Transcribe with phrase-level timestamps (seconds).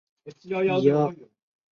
[0.03, 0.03] 穆雷
[0.39, 1.29] 迪耶人口变化图示